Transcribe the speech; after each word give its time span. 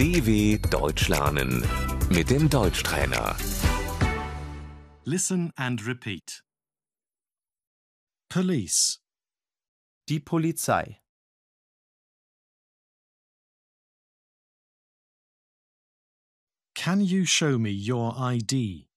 DW 0.00 0.56
Deutsch 0.70 1.08
lernen 1.08 1.62
mit 2.08 2.30
dem 2.30 2.48
Deutschtrainer. 2.48 3.36
Listen 5.04 5.52
and 5.56 5.86
repeat. 5.86 6.42
Police, 8.30 9.02
Die 10.08 10.18
Polizei. 10.18 11.02
can 16.74 17.02
you 17.02 17.26
show 17.26 17.58
me 17.58 17.70
your 17.70 18.14
ID? 18.16 18.88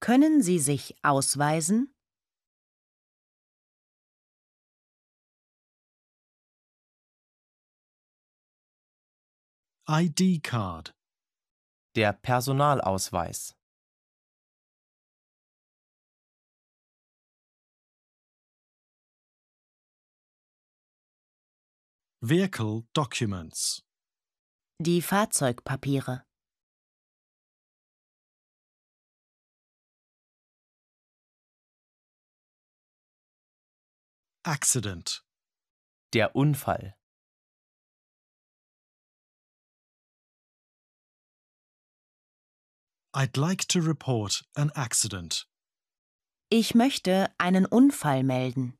Können 0.00 0.42
Sie 0.42 0.58
sich 0.58 0.94
ausweisen? 1.02 1.91
ID 9.88 10.40
card, 10.42 10.94
Der 11.96 12.12
Personalausweis. 12.12 13.56
vehicle 22.20 22.86
documents, 22.94 23.82
Die 24.78 25.02
Fahrzeugpapiere. 25.02 26.24
accident, 34.44 35.24
Der 36.14 36.34
Unfall. 36.36 36.94
I'd 43.14 43.36
like 43.36 43.66
to 43.68 43.80
report 43.82 44.42
an 44.56 44.70
accident. 44.74 45.46
Ich 46.48 46.74
möchte 46.74 47.30
einen 47.38 47.66
Unfall 47.66 48.22
melden. 48.22 48.78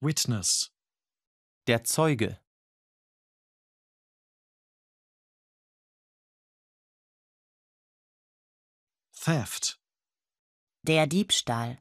Witness, 0.00 0.70
Der 1.66 1.84
Zeuge. 1.84 2.38
theft, 9.12 9.78
Der 10.82 11.06
Diebstahl. 11.06 11.78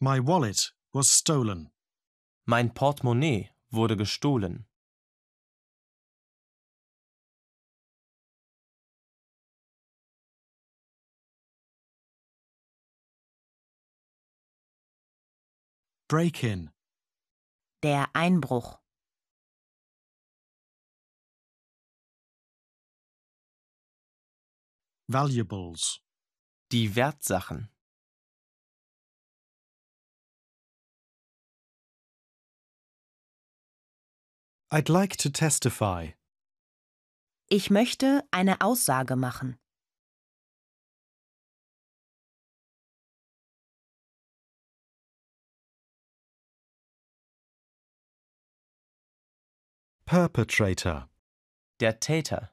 My 0.00 0.20
wallet 0.20 0.72
was 0.92 1.10
stolen. 1.10 1.70
Mein 2.46 2.72
Portemonnaie 2.72 3.50
wurde 3.70 3.96
gestohlen. 3.96 4.64
Break 16.08 16.42
in, 16.42 16.70
Der 17.82 18.08
Einbruch. 18.14 18.78
valuables, 25.10 26.00
Die 26.70 26.94
Wertsachen. 26.94 27.70
I'd 34.70 34.90
like 34.90 35.16
to 35.18 35.30
testify. 35.30 36.14
Ich 37.48 37.70
möchte 37.70 38.22
eine 38.30 38.60
Aussage 38.60 39.16
machen. 39.16 39.58
Perpetrator, 50.04 51.08
Der 51.80 51.98
Täter. 52.00 52.50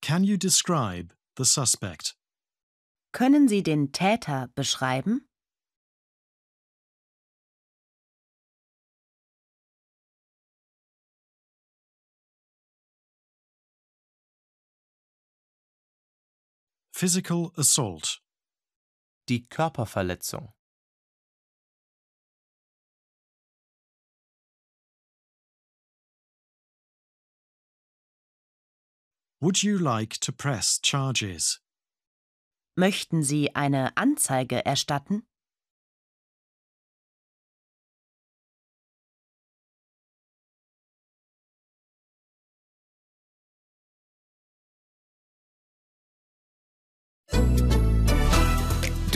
can 0.00 0.24
you 0.24 0.38
describe 0.38 1.12
the 1.36 1.44
suspect? 1.44 2.14
Können 3.12 3.48
Sie 3.48 3.62
den 3.62 3.92
Täter 3.92 4.48
beschreiben? 4.54 5.27
Physical 16.98 17.52
assault, 17.56 18.18
Die 19.28 19.46
Körperverletzung. 19.48 20.52
would 29.40 29.62
you 29.62 29.78
like 29.78 30.18
to 30.18 30.32
press 30.32 30.80
charges? 30.82 31.60
Möchten 32.76 33.22
Sie 33.22 33.54
eine 33.54 33.96
Anzeige 33.96 34.66
erstatten? 34.66 35.27